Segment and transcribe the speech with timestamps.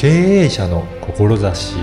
[0.00, 0.08] 経
[0.44, 1.76] 営者の志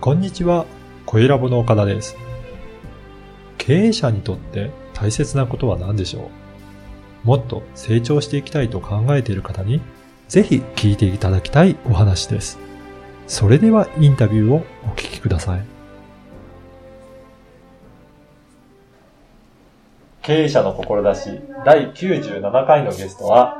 [0.00, 0.64] こんにちは、
[1.04, 2.16] 小ラボの岡田です。
[3.58, 6.30] 経営者にとって大切なことは何でしょ
[7.24, 7.26] う？
[7.26, 9.80] もっと成長していきたいと考えている方に、
[10.28, 12.60] ぜひ聞いていただきたいお話です。
[13.26, 15.73] それではインタビューをお聞きください。
[20.24, 23.58] 経営者の志第97回のゲストは、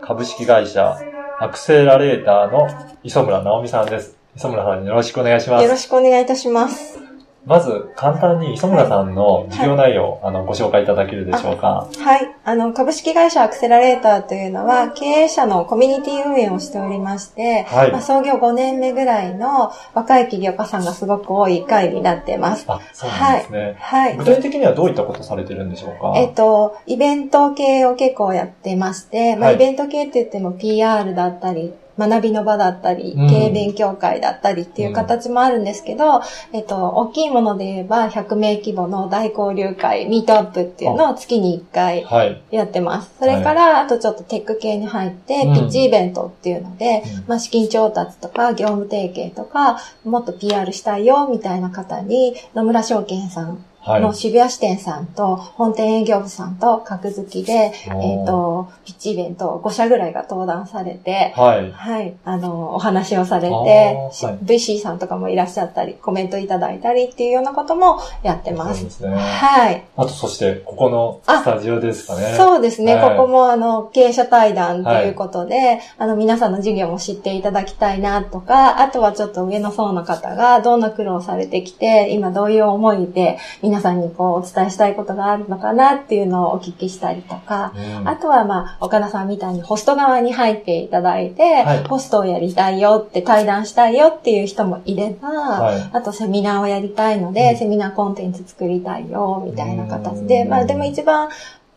[0.00, 0.98] 株式会社
[1.38, 2.66] アクセラレーターの
[3.04, 4.16] 磯村直美さんです。
[4.34, 5.64] 磯村さんよろしくお願いします。
[5.64, 7.07] よろしくお願いいたします。
[7.48, 11.88] まず、簡単に磯村さんの事業内容、あの、ご紹介いただけるでしょうか？
[11.98, 12.30] はい。
[12.44, 22.66] あの、株式会社アクセラレーターというのは、経営者のコミュニティ運営をしておりまして、はいまあ、創業5年目ぐらいの若い起業家さんがすごく多い会になってます。
[22.68, 23.76] あ、そうなんですね。
[23.78, 24.16] はい。
[24.18, 26.12] 具体的にはどういったことされてるんでしょうか？
[26.16, 42.42] えっと、イベント系を結構やってまして、まあ、はいイベント系って言っても PR だったり、学びの場だったり、うん経営勉強会だったりっていう形もあるんですけど、えっと、大きいもので言えば100名規模の大交流会、ミートアップっていうのを月に1回はい。
[42.50, 43.10] やってます。
[43.18, 53.58] それから、あとちょっとテック系に入って、うんピッチイベントっていうので、うんまあ、資金調達とか業務提携とか、もっと PR したいよ、みたいな方に、野村証券さんはい。
[53.86, 61.72] の渋谷支店さんと、本店営業部さんと格付きで、えっ、と、ピッチイベント5社ぐらいが登壇されて、はい。
[61.72, 68.80] はい、あの、お話をされて、しはい VC さんとかもいらっしゃったり、コメントいただいたりっていうようなこともやってます。
[68.80, 69.16] そうですね。
[69.16, 69.84] はい。
[69.96, 72.34] あと、そして、ここのスタジオですかね。
[72.36, 83.38] そうですね、はいここもあの、経営者対談ということで、あの、皆さんの授業も知っていただきたいなとか、あとはちょっと上の層の方がどんな苦労されてきて、今どういう思いで
[83.68, 88.08] 皆さんにこうお伝えしたいことがあるのかなっていうのをお聞きしたりとか、うん。
[88.08, 91.84] あとはまあ、岡田さんみたいにホスト側に入っていただいて、はい。
[91.84, 95.90] ホストをやりたいよって対談したいよっていう人もいれば、はい。
[95.92, 97.58] あとセミナーをやりたいので、うん。
[97.58, 100.48] セミナーコンテンツ作りたいよ、みたいな形うで、ん。
[100.48, 101.28] まあでも一番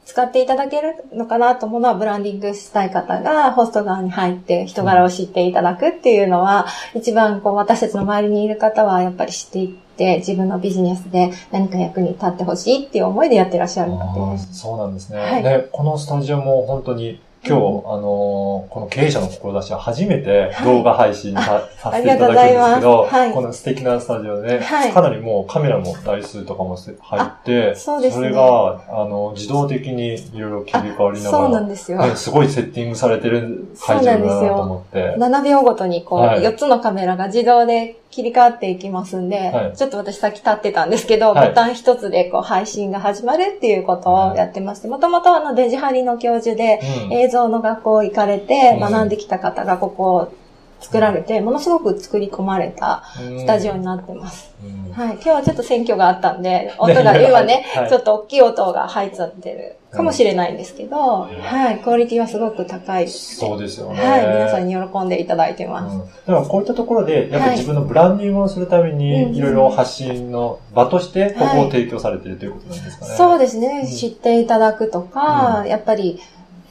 [0.05, 14.43] 使っていただけるのかなと思うのは、ブランディングしたい方がホスト側に入って人柄を知っていただくっていうのは、一番こう私たちの周りにいる方はやっぱり知っていって、自分のビジネスで何か役に立ってほしいっていう思いでやってらっしゃるので。
[14.53, 15.19] そうなんですね。
[15.19, 17.93] はいで、このスタジオも本当に今日、うん。
[17.93, 18.41] あのー
[18.71, 20.65] この経営者の志は初めてはい。
[20.65, 23.33] 動画配信さ,、させていただくんですけど、はい。
[23.33, 24.91] この素敵なスタジオで、はい。
[24.91, 28.09] かなりもうカメラも台数とかもせ入って、そね。
[28.09, 31.97] れが、あの、自動的にいろいろ切り替わりなそうがら、なんですよ。
[31.97, 35.15] ねすごいセッティングされてる会場だなと思って。
[35.17, 36.41] 7秒ごとにこう、はい。
[36.41, 39.75] 4つのカメラが自動で切り替わっていきますんで、はい。
[39.75, 41.49] ちょっと私さっき立ってたんですけど、はい。
[41.49, 47.13] ボタン一つでこう配信が始まるっていうことをやってまして、もともとあのデジハリの教授でうん。
[47.13, 50.33] 映像の学校行かれてうん学んできた方がここを
[50.81, 54.53] 作られて、ものすごく作り込まれたスタジオになってます。
[54.63, 55.13] うんはい。
[55.13, 61.79] 今日はちょっと選挙があったんで、音が今ね、 はいちょっと大きい音が入っちゃってるかもしれないんですけど、はい。
[61.81, 63.07] クオリティはすごく高い。
[63.07, 64.01] そうですよね。
[64.01, 64.27] はい。
[64.27, 65.95] 皆さんに喜んでいただいてます。
[65.95, 73.15] うん、だからこういったところで、やっぱはいり自分のブランディングをするためうんに、いろいろ発信の場として、ここを提供されているということなんですかね。
[73.15, 76.19] そうですね、うん知っていただくとか、うんやっぱり、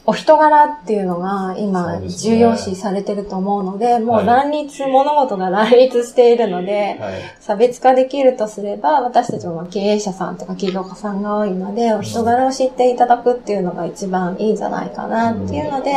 [0.06, 7.20] お人柄っていうのが今重要視されてると思うので、もはいう乱立、物事が乱立しているので、はい。
[7.38, 15.92] 差別化できるとすれば、私たちもまあ経営者さんとか企業家さんが多いので、お人柄を知っていただくっていうのが一番いいんじゃないかなっていうので、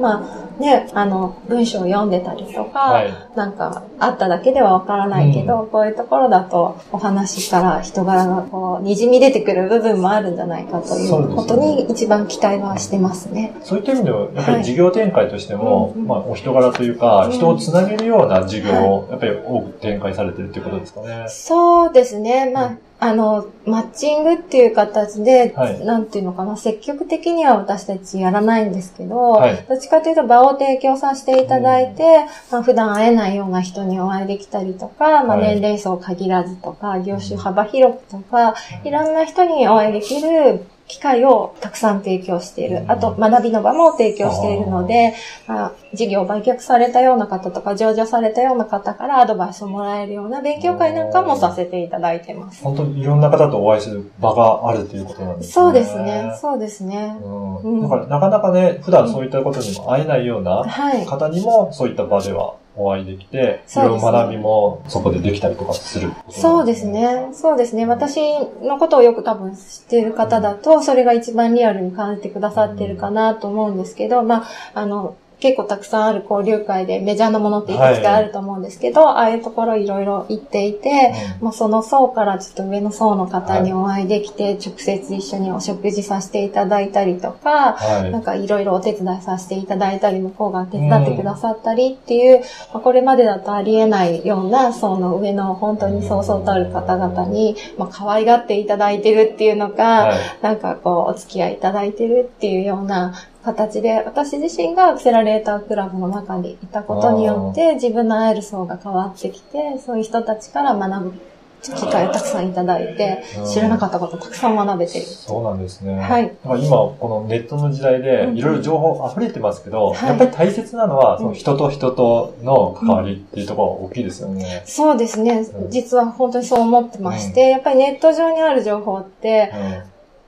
[0.00, 3.14] まあね、あの、文章を読んでたりとか、はい。
[3.36, 13.54] なんか、あっただけではわからないけど、こういうところだと、お話から人柄がこう、滲み出てくる部分もあるんじゃないかといそうことに一番期待はしてますね。
[13.62, 21.26] そういった意味では、やっぱはいり事業展開としても、うんうんまあ、お人柄というか、うん人をつなげるような事業を、やっぱり多く展開されてるっていうことですかね。
[21.28, 22.50] そうですね。
[22.52, 25.84] まあ、あの、マッチングっていう形で、はい。
[25.84, 29.64] なんていうのかな、積極的には私たちやらないんですけど、はい。
[29.68, 35.54] どっちかというと場を提供させていただいて、まあ、普段会えないような人にお会いできたりとか、まあ、はい。
[35.54, 42.84] 年齢層限らずとか、業種幅広くとか、いろんな人にお会いできる機会をたくさん提供している。
[42.88, 45.14] あと、学びの場も提供しているので、
[45.46, 52.64] まあ、事業を売却されたような方とか、上場されたような方からアドバイスをもらえるような勉強会なんかもさせていただいてます。
[52.64, 55.52] 本当にいろんな方とお会いする場があるということなんですね。
[55.52, 56.38] そうですね。
[56.40, 57.18] そうですね。
[57.22, 61.04] うんうんだから、なかなかね、普段そういったことにも会えないようなはい。
[61.04, 66.86] 方にも、そういった場ではお会いできて、いろいろ学びもそこでできたりとかする、そうです。
[66.86, 67.28] ね。
[67.32, 67.86] そうですね。
[67.86, 68.20] 私
[68.62, 88.10] のことをよく多分知っている方だと、それが一番リアルに感じてくださってるかなと思うんですけど、まあ、あの、結構たくさんある交流会でメジャーなものっていくつかあると思うんですけど、ああいうところいろいろ行っていて、もうその層からちょっと上の層の方にお会いできて、直接一緒にお食事させていただいたりとか、はい。
[88.10, 92.40] なんかいろいろお手伝いさせていただいたり、向こうが手伝ってくださったりっていう、
[92.72, 100.18] まあこれまでだとありえないような、その上の本当にそうそうたる方々に、まあ可愛がっていただいてるっていうのか、はい。
[100.42, 103.14] なんかこう、お付き合いいただいてるっていうような
[103.52, 111.14] 形で、私自身がアクセラレータークラブの中にいたことによって、自分の会える層が変わってきて、そういう人たちから学ぶ
[111.62, 115.04] 機会をたくさんいただいてうん、知らなかったことたくさん学べてる。
[115.04, 115.98] そうなんですね。
[115.98, 116.36] はい。
[116.44, 120.08] 今、このネットの時代でうんいろいろ情報溢れてますけど、はい。
[120.08, 121.18] やっぱり大切なのは、うん。
[121.18, 124.62] その人と人との関わりっていうところが大きいですよね。
[124.66, 125.46] そうですね。
[125.52, 125.68] う。
[125.68, 125.70] ん。
[125.70, 129.52] 実は本当にそう思ってまして、やっぱりネット上にある情報って、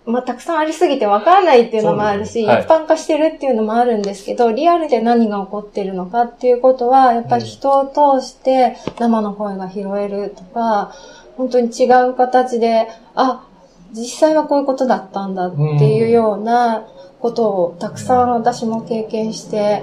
[0.07, 2.49] まあ、たくさんありすぎてわからないっていうのもあるし、ね。
[2.49, 2.63] はい。
[2.63, 10.95] 一般化してるっていうのもあるんですけど、リアルで何が起こってるのかっていうことは、やっぱり人を通して生の声が拾えるとか、
[11.37, 13.45] 本当に違う形で、あ、
[13.93, 16.87] 実際はこういうことだったんだっていうような
[17.21, 19.83] ことをたくさん私も経験して、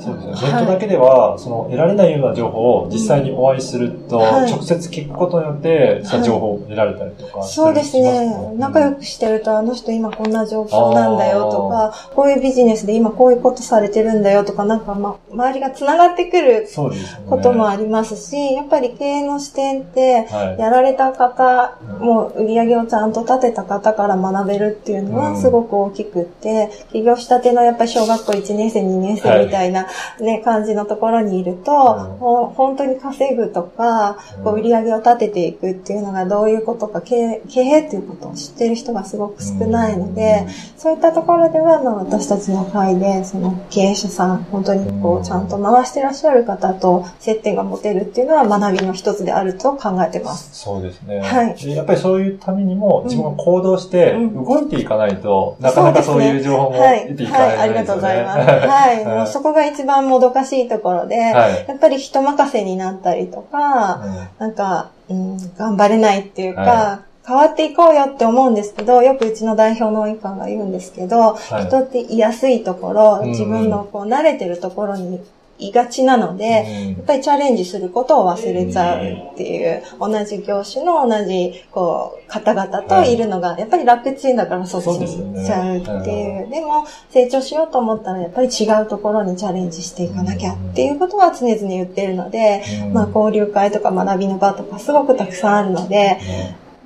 [0.00, 0.32] そうですね。
[0.32, 8.54] はいネットだけでは、その得られないような情報を実際にお会いすると、はい直接聞くことによって、その情報を得られたりとかそうですね。
[8.56, 8.98] 仲良く。
[8.98, 17.26] くしてると、あの人今こんな状況なんだよとか、こういうビジネスで今こういうことされてるんだよとか、なんかま、周りが繋がってくるそうですよね。
[17.30, 20.60] こともありますし、やっぱり経営の視点って、はい。
[20.60, 29.87] やられた方、うんもう売り上げをちゃんと立てた方から学べるっていうのうんはすごく大きくって、起業したてのやっぱり小学校1年生、2年生みたいな
[30.20, 31.72] ね、感じのところにいると、
[32.12, 40.46] うんもう本当に稼ぐとか、こう売り上げを立てていくっていうのがどういうことか、経営経営っていうことを知ってる人がすごく少ないので、
[40.76, 50.50] そういったところでは、まあ、私たちの会で、その経営者さん、本当にこうんう、ちゃんと回してらっしゃる方と接点が持てるっていうのは学びの一つであると考えてます。
[50.52, 51.20] そうですね。
[51.20, 57.06] はいでやっぱりそういうためにも、ん自分が行動してうん動いていかないと、なかなかそういう情報もはい。
[57.08, 57.68] 得ていかはい、あないですよね。
[57.68, 58.38] りがとうございます。
[58.38, 59.04] はい。
[59.18, 61.66] もうそこが一番もどかしいところで、はい。
[61.68, 64.02] やっぱり人任せになったりとか、
[64.38, 71.66] なんか、うん、頑張れないっていうか、は変わっていこうよって思うんですけど、よくうちの代表の及川が言うんですけど、はい。
[71.66, 73.30] 人って居やすいところ、うん。
[73.30, 75.20] 自分のこう慣れてるところに
[75.58, 76.88] いがちなので、うん。
[76.92, 85.32] やっぱりチャレンジすることを忘れちゃうっていう、同じ業種の同じ、こう、方々といるのが、やっぱり楽ちんだからそっちそうですよね。
[85.32, 86.48] に行っちゃうっていう。
[86.48, 92.92] でも、成長しようと思ったら、やっぱり違うところにチャレンジしていかなきゃっていうことは常々言ってるので、うん。
[92.92, 96.18] まあ、交流会とか学びの場とかすごくたくさんあるので、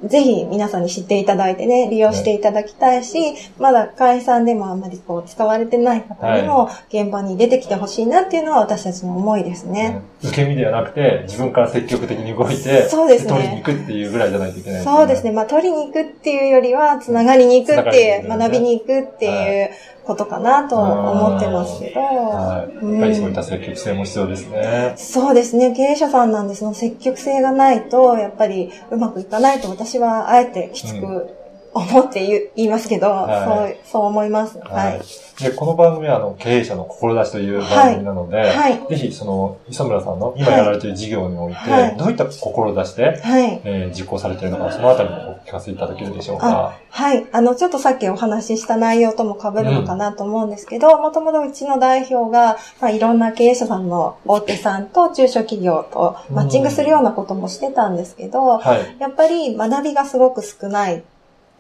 [0.05, 10.03] ぜひ皆さんに知っていただいてね、利用していただきたいし、まだ会員さんでもあんまりこう使われてない方にも現場に出てきてほしいなっていうのは私たちの思いですね。
[10.07, 15.33] うん受け身ではなくて、自分から積極的に動いて、そうですね取りに行くっていうぐらいじゃないといけないそうですね。。
[15.33, 19.71] まあ、取りに行くっていうよりは、つながりに行くっていう、学びに行くっていう
[20.05, 22.01] ことかなと思ってますけど。
[22.01, 22.75] はい。
[22.85, 24.95] うんやっぱりそういった積極性も必要ですね。
[24.97, 25.73] そうですね。
[25.73, 31.42] 経営者さんなんで、その積極性がないと、やっぱりうまくいかないと私はあえてきつく
[31.75, 34.59] 思って言いますけど、はいそう、そう思います。
[34.59, 35.43] ははいい。。
[35.43, 38.81] で、この番組は、あの、経営者の志という番組なので、はい。
[38.89, 43.61] ぜひ、その、磯村さんの今やられている事業において、はいどういった志で、はい。
[43.65, 46.79] えー実行されているのか、そのあたりもお聞かせいただけるでしょうか。
[46.91, 47.27] はい。
[47.33, 58.97] あの、ちょっとさっきお話しした内容とも被るのかなと思うんですけど、もともとうちの代表が、まあ、いろんな経営者さんの大手さんと中小企業とマッチングするようなこともしてたんですけど、はい。
[58.99, 61.03] やっぱり学びがすごく少ない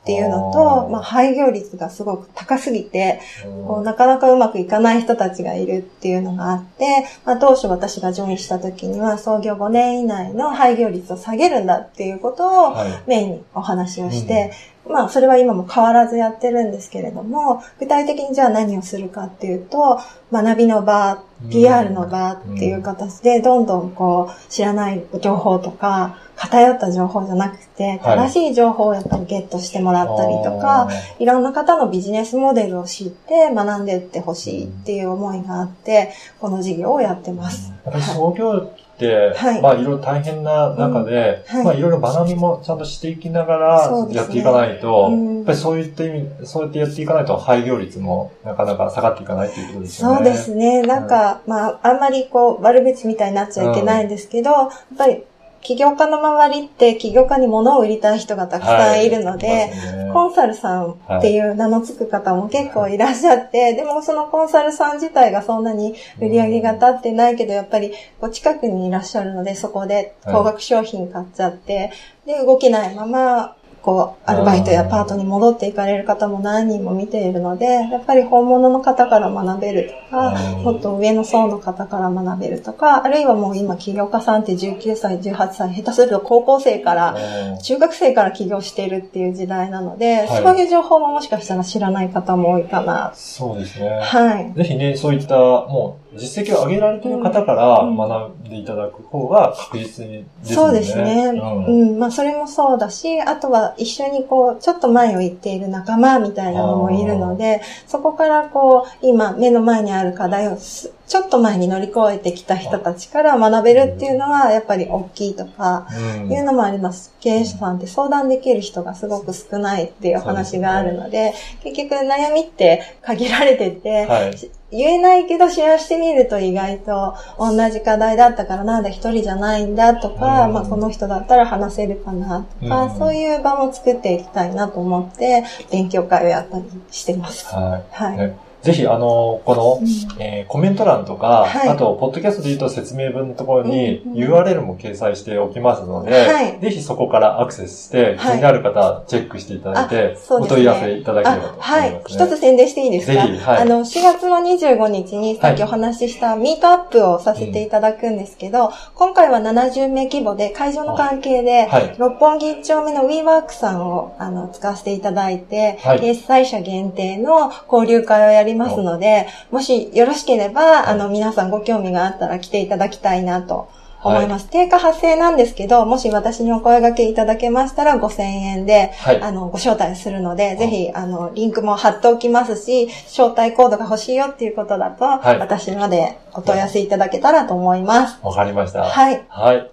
[0.03, 3.21] っていうのと、まあ、廃業率がすごく高すぎて、
[3.69, 13.03] こうなかなかうまくいかない人たちがいるっていうのがあって、まあ、当初私がジョインした時には創業5年以内の廃業率を下げるんだっていうことをはい。
[13.07, 14.53] メインにお話をして、
[14.89, 20.01] まあそれは今も変わらずやってるんですけれども、具体的にじゃあ何をするかっていうと、
[20.33, 28.29] 学びの場、PR の場っていう形で、どんどんこう知らない情報とか、偏った情報じゃなくて、はい。
[28.29, 37.73] 正しい情報をやっぱりゲットしてもらったりとか、いろんな方のビジネスモデルを知って学んでいってほしいっていう思いがあって、この事業をやってます。
[37.85, 38.73] やっぱり創業
[39.09, 39.63] はい。
[39.63, 41.57] まあいろいろ大変な中で、うん。
[41.57, 41.65] はい。
[41.65, 45.37] まあいろいろ学びもちゃんとしていきながらやっていかないと、うん。
[45.39, 50.17] やっぱりそういった意味、そうやってやっていかないと廃業率もなかなか下がっていかないということですよね。
[50.17, 50.83] そうですね。
[50.83, 55.25] なんか、まあ、あんまりこう、悪口みたいになっちゃいけないんですけど、やっぱり、
[55.63, 59.73] 起業家の周りって起業家に物を売りたい人がたくさんいるので、
[60.13, 71.93] コンサルさんっていう名の付く方も結構いらっしゃって、でもそのコンサルさん自体がそんなに売り上げが立ってないけど、やっぱりこう近くにいらっしゃるので、そこで高額商品買っちゃって、
[72.27, 87.15] で、動けないまま、こう、アルバイトやパートに戻っていかれる方も何人も見ているので、やっぱり本物の方から学べるとか、うんもっと上の層の方から学べるとか、あるいはもう今起業家さんって19歳、18歳、下手すると高校生から
[87.55, 93.13] うん中学生から起業しているっていう時代なので、はいそういう情報ももしかしたら知らない方も多いかな。
[93.15, 94.01] そうですね。
[94.01, 94.53] はい。
[94.55, 100.69] ぜひね、そういった、もう、実績を上げられている方からうん学んでいただく方が確実にですね。
[100.69, 101.33] うですね。
[101.35, 101.99] うんうん。
[101.99, 117.15] まあ、それもそうだし、あとは一緒にこう、ちょっと前を行っている仲間みたいなのもいるので、そこからこう、今、目の前にある課題をすちょっと前に乗り越えてきた人たちから学べるっていうのは、やっぱり大きいとか、うんいうのもあります。
[117.21, 124.62] 経営者さんって相談できる人がすごく少ないっていう話があるので、結局悩みって限られてて、はい。
[124.73, 137.47] 言えないけどシェアしてみると意外と同じ課題だったからなんだ一人じゃないんだとか、うんまあこの人だったら話せるかなとか、うんそういう場も作っていきたいなと思って勉強会をやったりしてます。
[137.55, 137.95] はい。
[137.95, 138.37] はい。
[138.65, 140.23] ねぜひ、あの、この、うん。
[140.23, 141.69] えーコメント欄とか、はい。
[141.69, 146.59] あと、ポッドキャストで言うと説明文のところにうんうん URL も掲載しておきますので、はい。
[146.61, 148.37] ぜひそこからアクセスして、気はい。
[148.37, 150.55] になる方、チェックしていただいて、あそうですね。
[150.55, 151.77] お問い合わせいただければと思います、ね。
[151.77, 152.03] あはい。
[152.07, 153.13] 一つ宣伝していいですか？
[153.13, 153.59] ぜひはい。
[153.59, 161.95] あの、4月の25日にさっきお話ししたミートアップをさせていただくんですけど、今回は70名規模で会場の関係で、はい。
[161.99, 166.01] 六本木一丁目の WeWork さんをあの使わせていただいて、はい。
[166.01, 173.69] 決済者限定の交流会をやりますので、もしよろしければ、あの皆さんご興味があったら来ていただきたいなと
[174.03, 174.49] 思います。
[174.51, 179.23] 定価発生なんですけど、もし私にお声掛けいただけましたら5000円で、はい。
[179.23, 188.19] あの、ご招待するので、ぜひ、あの、リンクも貼っておきますし、招待コードが欲しいよっていうことだと、はい私までお問い合わせいただけたらと思います。
[188.23, 188.85] わかりました。
[188.85, 189.25] はい。
[189.29, 189.72] はい。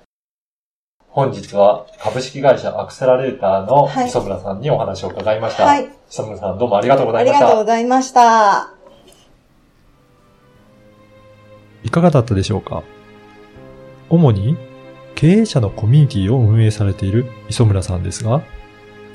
[1.11, 5.65] 本日は株式会社アクセラレーターのはい磯村さんにお話を伺いました。
[5.65, 5.89] はい。
[6.07, 7.39] 磯村さんどうもありがとうござあいました。
[7.39, 8.73] りがとうございました。
[11.83, 12.83] いかがだったでしょうか？
[14.09, 14.55] 主に
[15.15, 18.43] 経営者のコミュニティを運営されている磯村さんですが、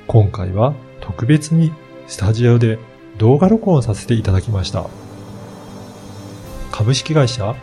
[0.08, 1.72] 今回は特別に
[2.08, 2.80] スタジオで
[3.18, 4.84] 動画録音させていただきました。
[6.72, 7.54] 株式会社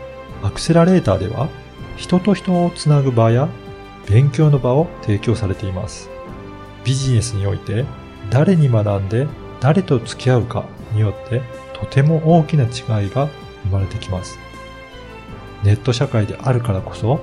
[0.42, 1.50] アクセラレーターでは
[1.98, 3.48] 人と人をつなぐ場や
[4.06, 6.10] 勉強の場を提供されています。
[6.84, 7.84] ビジネスにおいて
[8.30, 9.26] 誰に学んで
[9.60, 11.42] 誰と付き合うかによって
[11.74, 13.28] とても大きな違いが
[13.64, 14.38] 生まれてきます。
[15.62, 17.20] ネット社会であるからこそ、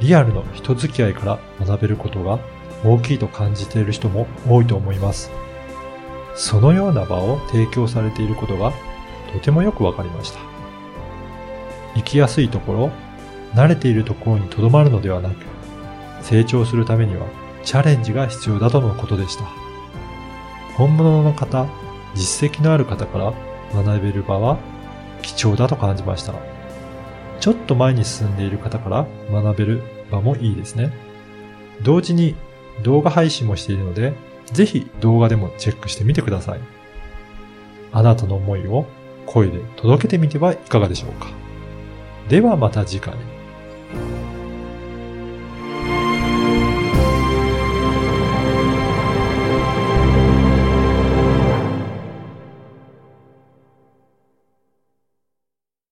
[0.00, 2.38] リアルの人付き合いから学べることが
[2.84, 5.30] 大きいと感じている人も多いと思います。
[6.34, 8.72] そのような場を提供されていることが
[9.32, 10.40] とてもよくわかりました。
[11.94, 12.90] 生きやすいところ、
[13.54, 15.34] 慣れているところにとどまるのではなく、
[16.22, 17.26] 成長するためには
[17.64, 19.44] チャレンジが必要だとのことでした。
[20.76, 21.66] 本物の方、
[22.14, 23.34] 実績のある方から
[23.74, 24.58] 学べる場は
[25.22, 26.34] 貴重だと感じました。
[27.40, 30.92] ちょっと前に進んでいる方から学べる場もいいですね。
[31.82, 32.34] 同時に
[32.82, 34.12] 動画配信もしているので、
[34.46, 36.60] ぜひ動画でもチェックしてみてください。
[37.92, 38.86] あなたの思いを
[39.26, 41.28] 声で届けてみてはいかがでしょうか。
[42.28, 43.14] ではまた次回。